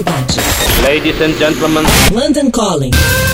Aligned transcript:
Cidade. 0.00 0.38
Ladies 0.82 1.20
and 1.20 1.36
gentlemen. 1.38 1.84
London 2.10 2.50
Calling. 2.50 2.90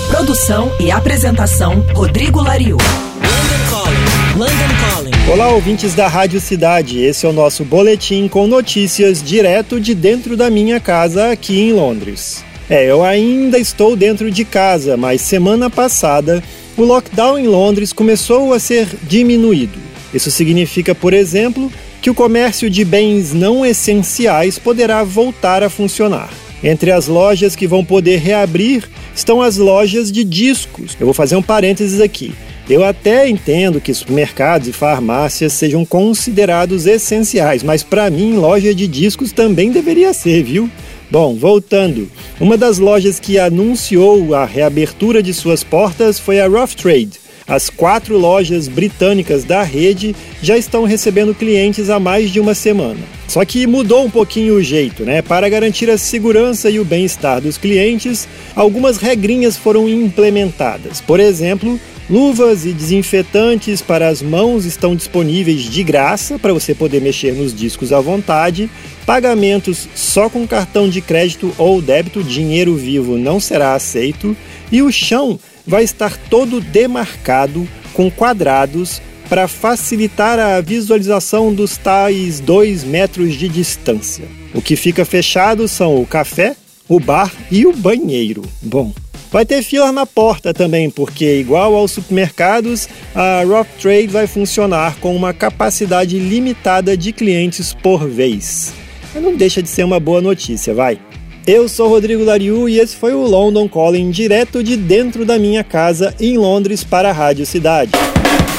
Produção 0.09 0.69
e 0.81 0.91
apresentação 0.91 1.79
Rodrigo 1.93 2.41
Lariu. 2.41 2.75
London 2.75 3.69
Calling. 3.69 4.37
London 4.37 4.75
Calling. 4.81 5.31
Olá, 5.31 5.47
ouvintes 5.47 5.95
da 5.95 6.09
Rádio 6.09 6.41
Cidade. 6.41 6.99
Esse 6.99 7.25
é 7.25 7.29
o 7.29 7.31
nosso 7.31 7.63
boletim 7.63 8.27
com 8.27 8.47
notícias 8.47 9.23
direto 9.23 9.79
de 9.79 9.95
dentro 9.95 10.35
da 10.35 10.49
minha 10.49 10.77
casa 10.77 11.31
aqui 11.31 11.57
em 11.57 11.71
Londres. 11.71 12.43
É, 12.69 12.91
eu 12.91 13.01
ainda 13.01 13.57
estou 13.57 13.95
dentro 13.95 14.29
de 14.29 14.43
casa, 14.43 14.97
mas 14.97 15.21
semana 15.21 15.69
passada 15.69 16.43
o 16.75 16.83
lockdown 16.83 17.39
em 17.39 17.47
Londres 17.47 17.93
começou 17.93 18.51
a 18.53 18.59
ser 18.59 18.89
diminuído. 19.03 19.79
Isso 20.13 20.29
significa, 20.29 20.93
por 20.93 21.13
exemplo, 21.13 21.71
que 22.01 22.09
o 22.09 22.15
comércio 22.15 22.69
de 22.69 22.83
bens 22.83 23.31
não 23.31 23.65
essenciais 23.65 24.59
poderá 24.59 25.01
voltar 25.05 25.63
a 25.63 25.69
funcionar. 25.69 26.29
Entre 26.63 26.91
as 26.91 27.07
lojas 27.07 27.55
que 27.55 27.67
vão 27.67 27.85
poder 27.85 28.17
reabrir 28.17 28.89
estão 29.15 29.41
as 29.41 29.57
lojas 29.57 30.11
de 30.11 30.23
discos. 30.23 30.97
Eu 30.99 31.05
vou 31.05 31.13
fazer 31.13 31.35
um 31.35 31.41
parênteses 31.41 32.01
aqui. 32.01 32.33
Eu 32.69 32.83
até 32.83 33.29
entendo 33.29 33.79
que 33.79 33.93
supermercados 33.93 34.67
e 34.67 34.73
farmácias 34.73 35.53
sejam 35.53 35.85
considerados 35.85 36.85
essenciais, 36.85 37.63
mas 37.63 37.81
para 37.81 38.09
mim, 38.09 38.33
loja 38.33 38.75
de 38.75 38.87
discos 38.87 39.31
também 39.31 39.71
deveria 39.71 40.13
ser, 40.13 40.43
viu? 40.43 40.69
Bom, 41.09 41.35
voltando. 41.35 42.09
Uma 42.39 42.57
das 42.57 42.77
lojas 42.77 43.19
que 43.19 43.39
anunciou 43.39 44.35
a 44.35 44.43
reabertura 44.43 45.23
de 45.23 45.33
suas 45.33 45.63
portas 45.63 46.19
foi 46.19 46.41
a 46.41 46.47
Rough 46.47 46.75
Trade. 46.75 47.26
As 47.47 47.69
quatro 47.69 48.17
lojas 48.17 48.67
britânicas 48.67 49.45
da 49.45 49.63
rede 49.63 50.13
já 50.41 50.57
estão 50.57 50.83
recebendo 50.83 51.33
clientes 51.33 51.89
há 51.89 51.97
mais 51.97 52.29
de 52.29 52.41
uma 52.41 52.53
semana. 52.53 52.99
Só 53.25 53.45
que 53.45 53.65
mudou 53.65 54.03
um 54.03 54.09
pouquinho 54.09 54.55
o 54.55 54.61
jeito, 54.61 55.03
né? 55.03 55.21
Para 55.21 55.47
garantir 55.47 55.89
a 55.89 55.97
segurança 55.97 56.69
e 56.69 56.77
o 56.77 56.83
bem-estar 56.83 57.39
dos 57.39 57.57
clientes, 57.57 58.27
algumas 58.53 58.97
regrinhas 58.97 59.55
foram 59.55 59.87
implementadas. 59.87 60.99
Por 60.99 61.21
exemplo, 61.21 61.79
Luvas 62.09 62.65
e 62.65 62.71
desinfetantes 62.71 63.81
para 63.81 64.07
as 64.07 64.21
mãos 64.21 64.63
estão 64.63 64.95
disponíveis 64.95 65.63
de 65.63 65.83
graça 65.83 66.39
para 66.39 66.53
você 66.53 66.73
poder 66.73 67.01
mexer 67.01 67.33
nos 67.33 67.53
discos 67.53 67.91
à 67.91 67.99
vontade. 67.99 68.69
Pagamentos 69.05 69.89
só 69.93 70.29
com 70.29 70.47
cartão 70.47 70.87
de 70.87 71.01
crédito 71.01 71.53
ou 71.57 71.81
débito, 71.81 72.23
dinheiro 72.23 72.75
vivo 72.75 73.17
não 73.17 73.41
será 73.41 73.73
aceito. 73.73 74.37
E 74.71 74.81
o 74.81 74.89
chão 74.89 75.37
vai 75.65 75.83
estar 75.83 76.17
todo 76.29 76.61
demarcado 76.61 77.67
com 77.93 78.09
quadrados 78.09 79.01
para 79.27 79.49
facilitar 79.49 80.39
a 80.39 80.61
visualização 80.61 81.53
dos 81.53 81.75
tais 81.75 82.39
2 82.39 82.85
metros 82.85 83.35
de 83.35 83.49
distância. 83.49 84.23
O 84.53 84.61
que 84.61 84.77
fica 84.77 85.03
fechado 85.03 85.67
são 85.67 86.01
o 86.01 86.05
café, 86.05 86.55
o 86.87 87.01
bar 87.01 87.33
e 87.51 87.65
o 87.65 87.73
banheiro. 87.73 88.43
Bom, 88.61 88.93
vai 89.31 89.45
ter 89.45 89.61
fila 89.61 89.91
na 89.91 90.05
porta 90.05 90.53
também, 90.53 90.89
porque, 90.89 91.39
igual 91.39 91.75
aos 91.75 91.91
supermercados, 91.91 92.87
a 93.13 93.43
Rough 93.43 93.67
Trade 93.81 94.07
vai 94.07 94.27
funcionar 94.27 94.97
com 94.99 95.15
uma 95.15 95.33
capacidade 95.33 96.17
limitada 96.19 96.95
de 96.95 97.11
clientes 97.11 97.73
por 97.73 98.07
vez. 98.07 98.73
Não 99.15 99.35
deixa 99.35 99.63
de 99.63 99.69
ser 99.69 99.83
uma 99.83 99.99
boa 99.99 100.21
notícia, 100.21 100.73
vai. 100.73 100.99
Eu 101.45 101.69
sou 101.69 101.87
Rodrigo 101.87 102.25
Lariu 102.25 102.67
e 102.67 102.77
esse 102.77 102.95
foi 102.95 103.13
o 103.13 103.25
London 103.25 103.69
Calling 103.69 104.11
direto 104.11 104.61
de 104.61 104.75
dentro 104.75 105.23
da 105.23 105.39
minha 105.39 105.63
casa 105.63 106.13
em 106.19 106.37
Londres 106.37 106.83
para 106.83 107.09
a 107.09 107.13
Rádio 107.13 107.45
Cidade. 107.45 107.91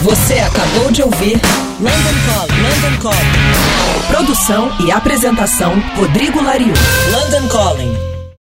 Você 0.01 0.35
acabou 0.35 0.91
de 0.91 1.03
ouvir 1.03 1.39
London 1.81 2.17
Calling. 2.27 2.63
London 2.63 3.03
Calling. 3.03 4.09
Produção 4.09 4.73
e 4.87 4.91
apresentação 4.91 5.75
Rodrigo 5.97 6.43
Lariu. 6.43 6.73